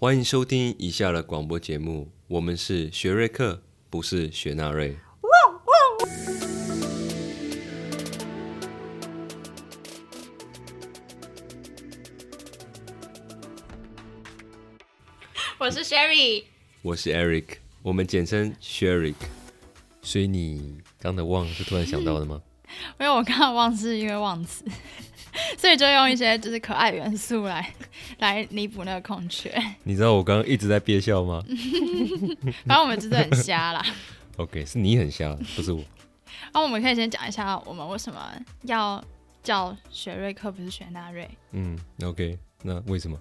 [0.00, 4.96] 欢迎收听以下的广播节目，我们是学瑞克，不是雪纳瑞。
[15.58, 16.44] 我是 Sherry，
[16.82, 19.14] 我是 Eric，我们简称 Sherry。
[20.00, 22.40] 所以你刚的忘是突然想到的吗？
[23.00, 24.64] 因为我刚刚忘是因为忘词，
[25.56, 27.72] 所以就用一些就是可爱元素来
[28.18, 29.52] 来弥补那个空缺。
[29.84, 31.42] 你知道我刚刚一直在憋笑吗？
[32.66, 33.84] 反正我们真的很瞎啦。
[34.36, 35.82] OK，是你很瞎，不是我。
[36.52, 39.02] 那、我们可以先讲一下我们为什么要
[39.42, 41.28] 叫雪瑞克，不是雪纳瑞。
[41.52, 43.18] 嗯，OK，那为什么？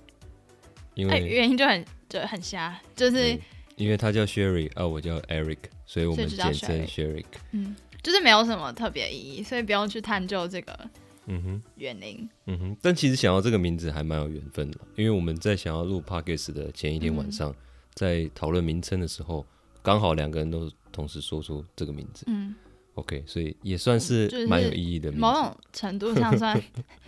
[0.93, 3.39] 因哎、为、原因就很就很瞎，就是嗯
[3.75, 7.23] 因为他叫 Sherry 啊，我叫 Eric，所以我们简称 Sherry。
[7.51, 10.79] 嗯，就是没有什么特别意义，所以不用去探究这个
[11.27, 11.61] 嗯哼。
[11.75, 12.27] 远林。
[12.47, 17.53] 嗯哼，但其实想要这个名字还蛮有缘分的，因为我们在想要录 podcast 的前一天晚上，
[17.93, 19.45] 在讨论名称的时候，
[19.81, 22.25] 刚好两个人都同时说出这个名字。
[22.27, 22.55] 嗯
[22.95, 25.21] ，OK，所以也算是蛮有意义的名字。
[25.21, 26.61] 某种程度上算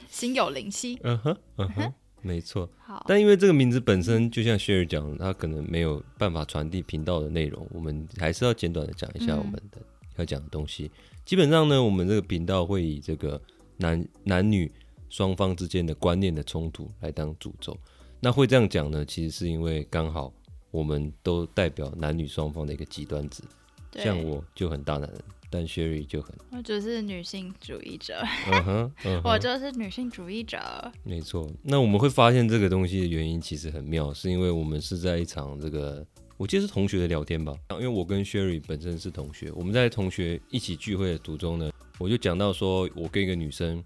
[0.08, 1.00] 心有灵犀。
[1.04, 2.70] 嗯哼，嗯哼， 没错。
[2.80, 9.80] 好，但因为这个名字本身，就像 Sherry 讲的，他可能没有办法传递频道的内容，我们还是要简短的讲一下嗯我们的、
[10.18, 10.92] 要讲的东西。
[11.26, 13.40] 基本上呢，我们这个频道会以这个
[13.80, 14.72] 男男女
[15.10, 17.76] 双方之间的观念的冲突来当主轴。
[18.20, 20.32] 那会这样讲呢，其实是因为刚好
[20.72, 23.42] 我们都代表男女双方的一个极端值，
[23.90, 30.60] 对像我就很大男人，但 Sherry 就很，我就是女性主义者，嗯哼，嗯哼 我就是女性主义者。
[31.04, 37.54] 没错，那我们会发现这个东西的原因其实很妙，是因为我们是在一场这个，我记得是同学的聊天吧。
[37.72, 43.84] 因为我跟 Sherry 本身是同学，我们在同学一起聚会的途中呢，我就讲到说我跟一个女生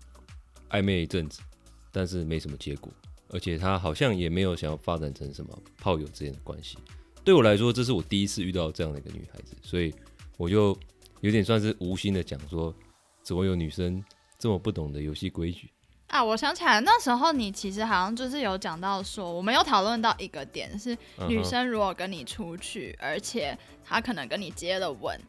[0.69, 1.41] 暧昧一阵子，
[1.91, 2.93] 但是没什么结果，
[3.29, 6.77] 而且她好像也没有想要发展成什么炮友之间的关系。
[7.23, 9.93] 对我来说，这是我第一次遇到这样的一个女孩子，所以
[10.37, 10.77] 我就
[11.21, 12.73] 有点算是无心的讲说，
[13.23, 14.03] 怎么有女生
[14.37, 15.69] 这么不懂得游戏规矩？
[16.07, 20.95] 啊，我想起来，那时候你其实好像就是有讲到说，我们有讨论到一个点是，
[21.27, 25.19] 女生如果跟你出去，而且她可能跟你接了吻，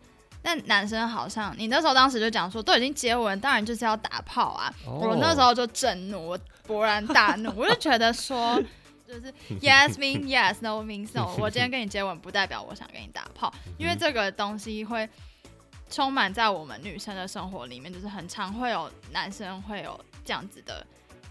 [0.44, 4.71] 但男生好像你那时候当时就讲说，都已经接吻，当然就是要打炮啊。
[4.87, 6.38] 哦我那时候就震怒，我
[6.69, 8.62] 勃然大怒， 我就觉得说。
[9.06, 11.34] 就是 yes mean yes, no means no。
[11.38, 15.09] 我今天跟你接吻，不代表我想跟你打炮，因为这个东西会
[15.91, 20.84] 充满在我们女生的生活里面，就是很常会有男生会有这样子的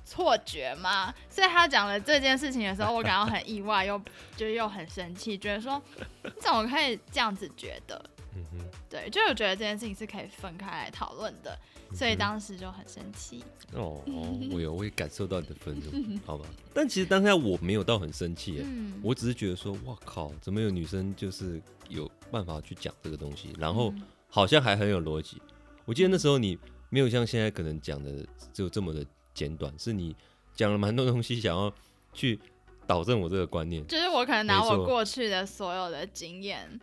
[0.05, 1.11] 错觉嘛。
[1.31, 3.99] 所以他讲了这件事情的时候，我感到很意外，又
[4.37, 5.81] 就是又很生气，觉得说
[6.23, 7.99] 你怎么可以这样子觉得？
[8.35, 8.65] 嗯哼。
[8.89, 11.57] 对，就我觉得这件事情是可以分开来讨论的，
[11.93, 13.43] 所以当时就很生气。
[13.73, 16.45] 哦，哦 我有，我也感受到你的愤怒，好吧？
[16.73, 25.41] 但其实当下我没有到很生气耶，嗯，我只是觉得说，哇靠，怎么有女生就是有办法去讲这个东西，然后嗯好像还很有逻辑。
[25.85, 26.57] 我记得那时候你
[26.89, 30.15] 没有像现在可能讲的就这么的简短，是你
[30.55, 31.73] 讲了蛮多东西，想要
[32.13, 32.39] 去
[32.85, 33.85] 导正我这个观念。
[33.87, 36.79] 就是我可能拿我过去的所有的经验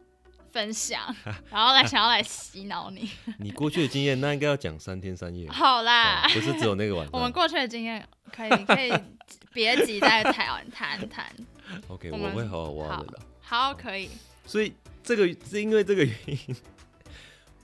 [0.53, 1.15] 分享，
[1.51, 3.11] 然后来想要来洗脑你。
[3.39, 7.11] 你过去的经验，那应该要讲三天三夜，好啦，哦不是只有那个晚上。
[7.13, 8.93] 我们过去的经验可以可以
[9.53, 11.27] 别急在台湾谈谈。
[11.89, 13.23] OK，我们我会好好挖的啦。
[13.41, 14.11] 好，可以。
[14.47, 14.73] 所以
[15.03, 16.57] 这个是因为这个原因，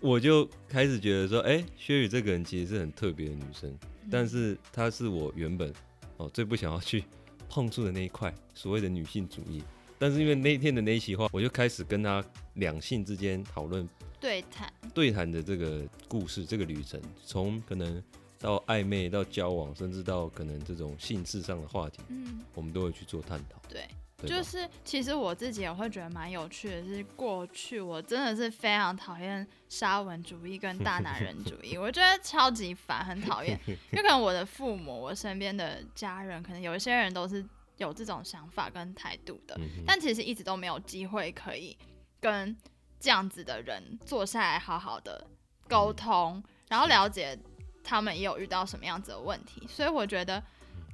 [0.00, 3.76] 我就开始觉得说，哎、薛宇这个人其实是很特别的女生，
[4.10, 5.72] 但是她是我原本
[6.19, 7.04] 哦最不想要去
[7.48, 9.62] 碰触的那一块，所谓的女性主义。
[9.98, 12.24] 但是因为那天的那一席话，我就开始跟他
[12.54, 13.88] 两性之间讨论
[14.20, 18.02] 对谈，对谈的这个故事，这个旅程，从可能
[18.38, 23.60] 到暧昧到交往，甚至到可能这种性事上的话题，嗯，我们都会去做探讨。
[23.68, 23.86] 对。
[24.26, 33.60] 就是，其实我自己也会觉得蛮有趣的，是过去我真的是非常讨厌沙文主义跟大男人主义， 我觉得超级烦，很讨厌。
[33.66, 37.44] 因为可能我的父母、我身边的家人，可能有一些人都是
[37.76, 41.76] 有这种想法跟态度的，嗯但其实一直都没有机会可以
[42.20, 42.56] 跟
[42.99, 45.26] 这样子的人坐下来好好的
[45.69, 47.38] 沟通，然后了解
[47.84, 50.43] 他们也有遇到什么样子的问题，所以我觉得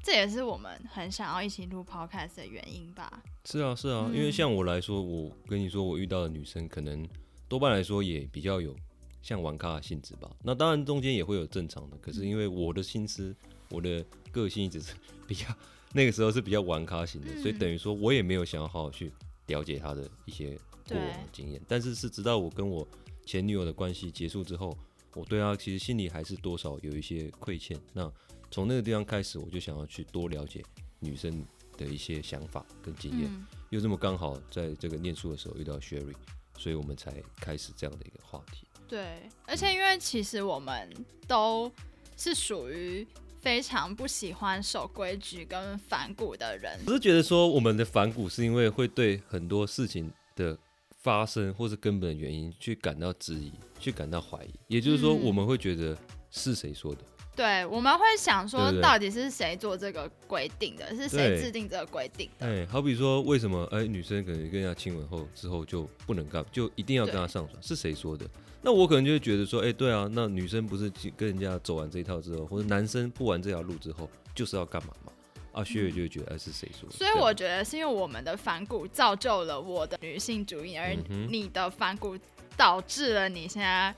[0.03, 3.23] 这也是我们很想要一起录 podcast 的原因吧。
[3.45, 4.33] 是啊，是啊，因为嗯。
[4.33, 7.09] 像我来说，我跟你说，我遇到的女生可能
[7.49, 8.77] 多半来说也比较有
[9.23, 10.31] 像玩咖的性质吧。
[10.43, 13.35] 那当然中间也会有正常的，可是因为我的心思、
[13.71, 14.95] 我的个性一直是
[15.27, 15.47] 比较
[15.93, 19.13] 那个时候是比较玩咖型的，所以嗯等于说我也没有想要好好去
[19.47, 20.59] 了解他的一些
[20.89, 21.61] 过往的经验。
[21.69, 22.87] 但是是直到我跟我
[23.27, 24.77] 前女友的关系结束之后，
[25.15, 27.79] 我对她其实心里还是多少有一些亏欠。
[27.93, 28.11] 那
[28.51, 30.65] 从那个地方开始，我就想要去多了解
[30.99, 31.45] 女生
[31.77, 36.15] 的一些想法跟经验，嗯又这么刚好在这个念书的时候遇到 Sherry，
[36.59, 38.67] 所以我们才开始这样的一个话题。
[38.89, 40.93] 对，而且因为其实我们
[41.27, 41.73] 都
[42.17, 43.07] 是属于
[43.43, 50.57] 非常不喜欢守规矩跟反骨的人，我是觉得说我们的反骨是因为会对很多事情的
[51.03, 55.21] 发生或是根本的原因去感到质疑，去感到怀疑，也就是说嗯。
[55.25, 55.99] 我们会觉得
[56.31, 57.01] 是谁说的。
[57.35, 62.47] 对，我们会想说到底是谁做这个规定的，是谁制定这个规定的？
[62.47, 68.27] 哎，好比说为什么哎女生可能跟人家亲吻后之后就不能干，就一定要跟他上床，是谁说的？
[68.61, 75.13] 那我可能就会觉得说，哎，对啊，那女生不是跟人家走完这一套之后，或者男生不完这条路之后，就是要干嘛嘛？
[75.53, 76.95] 啊，薛伟就会觉得，哎，是谁说的？
[76.95, 80.95] 所以我觉得是因为我们的反骨造就了我的女性主义，而
[81.29, 82.17] 你的反骨
[82.57, 83.95] 导致了你现在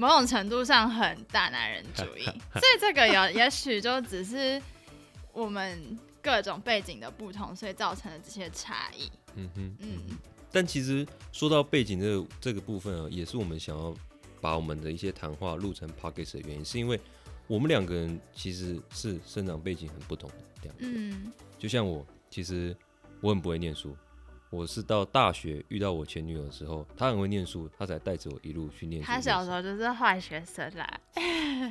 [0.00, 2.24] 某种程度上很大男人主义。
[2.58, 4.60] 所以这个有 也许就只是
[5.30, 9.12] 我们各种背景的不同，所以造成了这些差异。
[9.34, 10.18] 嗯哼，嗯，
[10.50, 13.94] 但其实说到背景这个这个部分啊，也是我们想要
[14.40, 16.98] 把我们的一些谈话录成 p o c k e t 的原因，是因为
[17.46, 21.10] 我们两个人其实是生长背景很不同的两个人。
[21.10, 22.74] 嗯，就像我，其实
[23.20, 23.94] 我很不会念书，
[24.50, 29.06] 我是到大学遇到我前女友的时候，她很会念书，她才带着我一路去念书。
[29.06, 31.00] 她小时候就是坏学生啦。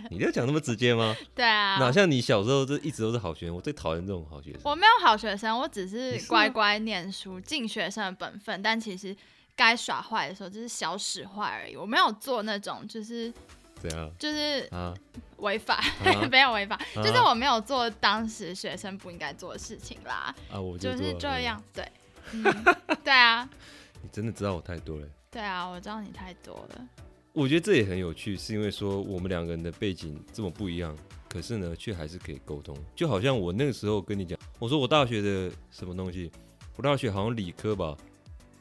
[0.10, 1.14] 你要讲那么直接吗？
[1.36, 4.62] 对啊，哪像你小时候就一直都是好学生，我最讨厌这种好学生。
[4.64, 8.62] 我没有好学生，我只是乖乖念书，尽学生的本分。
[8.62, 9.16] 但其实
[9.58, 11.76] 该耍坏的时候，就是小使坏而已。
[11.76, 13.34] 我没有做那种就是
[13.76, 14.94] 怎样就是啊？
[15.38, 21.14] 违法， 啊没有违法，啊就是我没有做当时学生不应该做的事情啦，啊，我就就是。
[21.20, 21.62] 这样。
[21.74, 21.90] 对，
[22.34, 22.44] 嗯，
[23.04, 23.50] 对啊，
[24.02, 25.08] 你真的知道我太多了。
[25.32, 26.88] 对啊，我知道你太多了。
[27.34, 30.96] 我觉得这也很有趣，是因为说我们两个人的背景这么不一样，
[31.30, 32.76] 可是呢，却还是可以沟通。
[32.96, 36.32] 就好像我那个时候跟你讲，我说我大学的什么东西，
[36.76, 37.96] 我大学好像理科吧，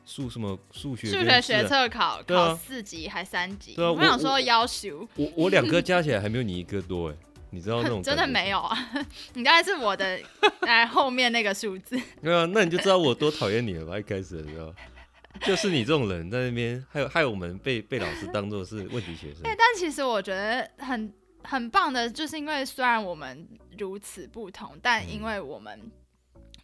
[0.05, 5.09] 数什么数学跟数学学测考啊考四级还三级，对啊我我想说要求。
[5.17, 7.17] 我我两科加起来还没有你一科多哎，
[7.51, 8.77] 你知道那种 真的没有啊，
[9.35, 10.21] 你大概是我的
[10.63, 12.01] 哎后面那个数字。
[12.23, 13.99] 对啊，那你就知道我多讨厌你了吧？
[13.99, 14.75] 一开始的时候，
[15.43, 19.43] 就是你这种人在那边，还有害我们被被老师当做是问题学生。
[19.43, 21.13] 对、但其实我觉得很
[21.43, 23.49] 很棒的，就是因为虽然我们
[23.79, 25.91] 如此不同，但嗯因为我们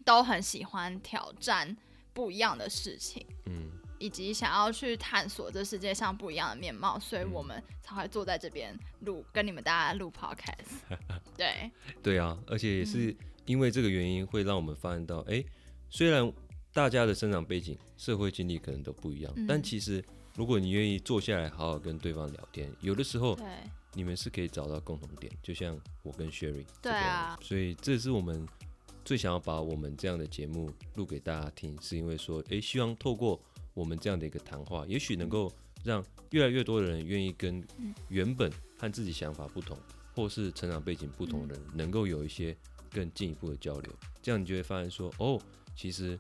[0.04, 1.74] 都很喜欢挑战
[2.12, 7.32] 不一样的事情，嗯，以及想要去探索这世界上不一样的面貌，所以嗯。
[7.32, 10.80] 我们才会坐在这边录，跟你们大家录 podcast。
[11.36, 11.70] 对，
[12.02, 12.86] 对啊，而且也嗯。
[12.86, 15.44] 是因为这个原因，会让我们发现到，哎、
[15.90, 16.32] 虽然
[16.72, 20.02] 大家的生长背景、社会经历可能都不一样，嗯但其实
[20.34, 23.46] 如果你愿意坐下来好好跟对方聊天，有的时候对，
[23.92, 28.46] 你们是可以找到共同点，就像我跟 Sherry 对啊所以这是我们
[29.04, 33.40] 最想要把我们这样的节目录给大家听，是因为说，诶，希望透过
[33.74, 37.94] 我们这样的一个谈话，也许能够让越来越多的人愿意跟嗯。
[38.08, 39.76] 原本和自己想法不同，
[40.14, 42.56] 或是成长背景不同的人，能够有一些
[42.90, 43.92] 更进一步的交流，
[44.22, 45.40] 这样你就会发现说，哦，
[45.76, 46.18] 其实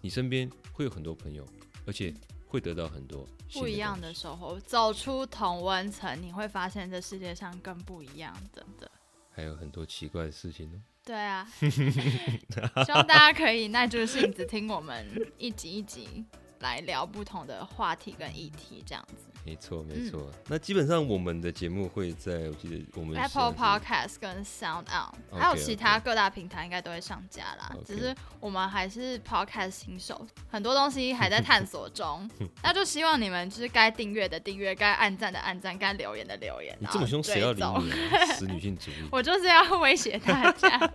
[0.00, 1.46] 你身边会有很多朋友，
[1.86, 2.12] 而且
[2.46, 8.90] 会得到很多不一样的收获，走出同温层，你会发现这世界上更不一样，真的。
[9.30, 10.82] 还有很多奇怪的事情呢。
[11.04, 15.06] 对啊， 希望大家可以耐住性子听我们
[15.38, 16.24] 一集一集
[16.60, 19.24] 来聊不同的话题跟议题，这样子。
[19.44, 20.28] 没错，没嗯错。
[20.48, 27.72] 那基本上我们的节目会在，我记得我们 Apple Podcast 跟 Sound On，OK，还有其他各大平台应该都会上架啦。
[27.86, 32.28] 只是我们还是 Podcast 新手，很多东西还在探索中。
[32.64, 36.76] 那就希望你们就是该订阅的订阅，该按赞的按赞，该留言的留言。
[36.80, 37.62] 你这么凶，谁要理？
[37.62, 38.26] 你啊？
[38.34, 38.94] 死女性主义！
[39.12, 40.92] 我就是要威胁大家，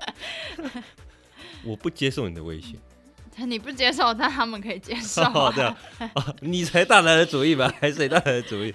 [1.63, 2.75] 我不接受你的威胁。
[3.47, 5.77] 你不接受，但他们可以接受、 哦，对啊。
[5.99, 7.73] 啊，啊你才大男人主义吧？
[7.79, 8.73] 还是谁大男人主义？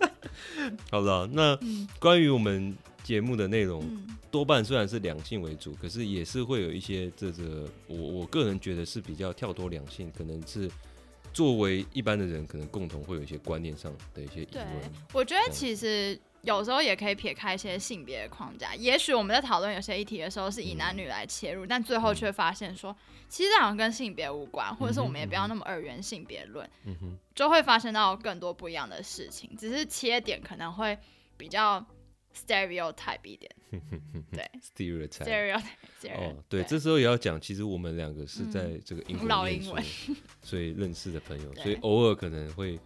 [0.90, 10.68] 好了，那嗯关于我们节目的内容，嗯多半虽然是两性为主，可是也是会有一些这个，我我个人觉得是比较跳脱两性，可能是
[11.32, 18.74] 作为一般的人，可能共同会有一些观念上的一些疑对问。，我觉得其实有时候也可以撇开一些性别的框架。
[18.76, 22.96] 也许我们在讨论有些议题的时候是以嗯男女来切入，但最后却发现说，
[23.28, 26.68] 其实好像跟性别无关，或者是我们也不要那么二元性别论，
[27.34, 29.54] 就会发生到更多不一样的事情。
[29.58, 30.96] 只是切点可能会
[31.36, 31.84] 比较
[32.32, 33.50] stereotype 一点，
[34.30, 35.24] 对 stereotype。
[35.24, 36.16] stereotype。
[36.16, 39.84] 哦，对，这时候也要讲，其实我们两个是在嗯这个英国念书老英文，
[40.42, 42.78] 所以认识的朋友，所以偶尔可能会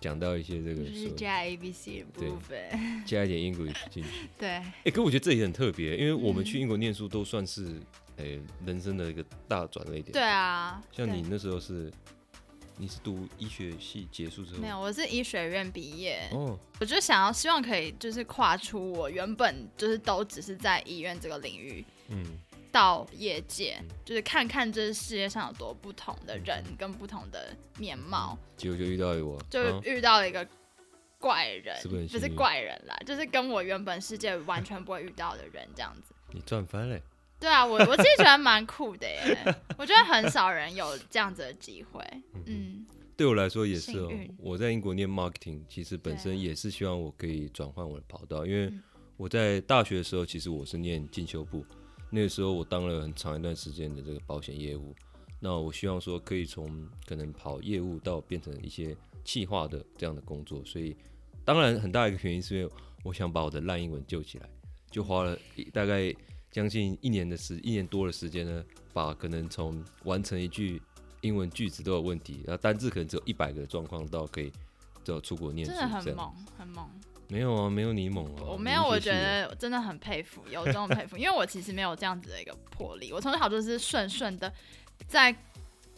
[0.00, 2.58] 讲到一些这个就是加 A B C 的部分。
[3.04, 4.08] 加一点 English 进去。
[4.38, 6.44] 对，哎、可我觉得这也很特别，因为我们嗯。
[6.44, 7.80] 去英国念书都算是
[8.16, 10.12] 诶、人生的一个大转捩点。
[10.12, 11.90] 对，啊，像你那时候是
[12.76, 14.60] 你是读医学系结束之后？
[14.60, 22.24] 没有，我是医学院毕业，哦，我就想要希望可以就是跨出我原本就是都只是在医院这个领域，嗯，
[22.72, 30.46] 到业界，就是看看这世界上有多不同的人跟不同的面貌，结果就遇到了我，就啊遇到了一个
[31.18, 36.14] 怪人，是不是怪人啦，就是跟我原本世界完全不会遇到的人这样子。
[36.32, 36.98] 你赚翻了。
[37.38, 42.04] 对啊，我我自己觉得蛮酷的耶， 我觉得很少人有这样子的机会。
[42.46, 42.86] 嗯，
[43.16, 48.82] 对我来说也是哦，我在英国念 marketing，其实本身也是希望我可以转换我的跑道，因为嗯。
[49.16, 51.62] 我在大学的时候，其实我是念进修部，
[52.10, 54.94] 那个时候我当了很长一段时间的这个保险业务，
[55.38, 60.96] 那我希望说可以从可能跑业务到变成一些企划的这样的工作，所以
[61.44, 62.72] 当然很大一个原因是因为
[63.04, 64.50] 我想把我的烂英文救起来，
[64.90, 66.14] 就花了一大概
[66.50, 70.82] 将近一年的时一年多的时间呢，把可能从完成一句
[71.20, 74.52] 英文句子都有问题，然后单字可能只有一百个状况到可以
[75.04, 76.14] 就出国念书真的很。
[76.16, 76.90] 猛，很猛。
[77.30, 78.42] 没有啊，没有你猛啊。
[78.46, 84.52] 我没有，我觉得真的很佩服，有这种佩服，因为我其实没有这样子的一个魄力，我从小就是顺顺的
[85.06, 85.34] 在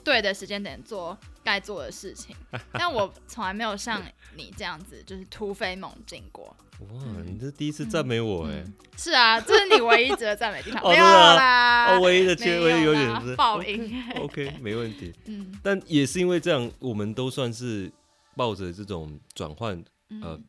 [0.05, 2.37] 对的时间点做该做的事情，
[2.73, 4.03] 但我从来没有像
[4.37, 6.55] 你这样子就是突飞猛进过。
[6.91, 14.03] 哇，你这第一次赞美我哎、嗯，是啊，这是你唯一值得赞美的地方， 哦没有真的啊啦，哦，唯一的没缺唯一有点啦是报应。
[14.21, 15.15] OK，没问题。
[15.27, 17.93] 嗯但也是因为这样，我们都算是
[18.37, 19.77] 抱着这种转换
[20.23, 20.45] 呃嗯，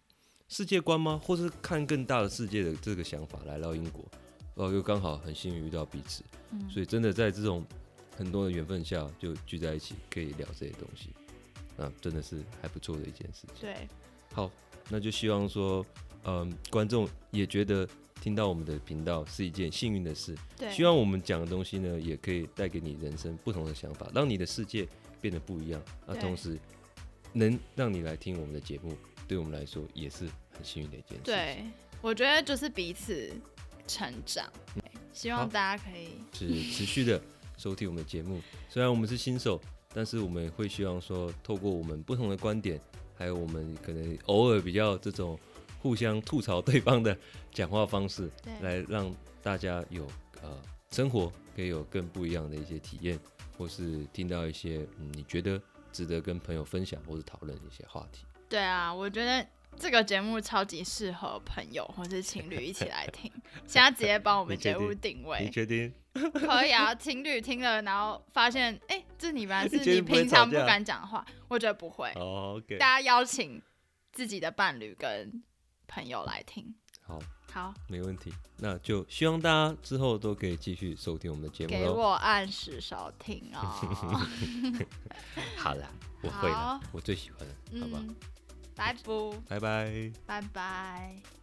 [0.54, 4.06] 世界观吗，或是看更大的世界的这个想法来到英国，
[4.54, 6.70] 然后又刚好很幸运遇到彼此，嗯。
[6.70, 7.66] 所以真的在这种
[8.16, 11.10] 很多的缘分下就聚在一起，可以聊这些东西，
[11.76, 13.56] 那真的是还不错的一件事情。
[13.62, 13.88] 对，
[14.32, 14.52] 好，
[14.90, 15.84] 那就希望说，
[16.26, 17.90] 嗯，观众也觉得
[18.22, 20.38] 听到我们的频道是一件幸运的事。
[20.56, 24.88] 对，希望我们讲的东西呢，也可以带给你人生不同的想法，让你的世界
[25.20, 25.82] 变得不一样。
[26.06, 26.22] 那对。
[26.22, 26.60] 同时
[27.34, 28.96] 能让你来听我们的节目，
[29.28, 31.64] 对我们来说也是很幸运的一件事。，对，
[32.02, 33.32] 我觉得就是彼此
[33.88, 37.22] 成长，对希望大家可以是持续的
[37.58, 38.42] 收听我们的节目。
[38.70, 39.62] 虽然我们是新手，
[39.94, 42.80] 但是我们会希望说，透过我们不同的观点，
[43.16, 45.40] 还有我们可能偶尔比较这种
[45.80, 47.16] 互相吐槽对方的
[47.52, 48.30] 讲话方式，
[48.62, 50.08] 来让大家有
[50.42, 53.20] 呃生活可以有更不一样的一些体验，
[53.58, 58.26] 或是听到一些嗯你觉得值得跟朋友分享或是讨论的一些话题。
[58.50, 59.46] 对啊，我觉得
[59.77, 63.32] 这个节目超级适合朋友或是情侣一起来听。
[63.68, 65.94] 现在直接帮我们节目定位 你位，确定？
[66.34, 66.94] 可以啊。
[66.96, 72.12] 情侣听了，然后发现，哎、这你本来是你 平常不敢讲的话，我觉得不会。
[72.15, 73.62] 哦，OK，大家邀请
[74.12, 75.44] 自己的伴侣跟
[75.88, 76.74] 朋友来听。
[77.01, 77.20] 好，
[77.51, 78.32] 好，没问题。
[78.58, 81.80] 那就希望大家之后都可以继续收听我们的节目喽。
[81.80, 83.60] 给我按时收听哦。
[85.58, 85.89] 好啦，
[86.22, 88.15] 我会好了，我最喜欢了，好吧，嗯，
[88.75, 90.12] 拜不，拜拜。
[90.25, 91.43] 拜拜。